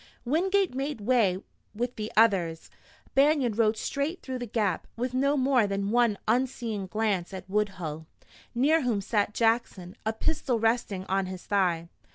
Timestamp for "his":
11.27-11.43